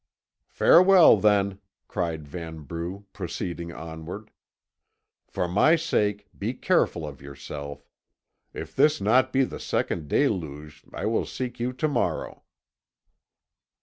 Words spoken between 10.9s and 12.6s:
I will seek you to morrow."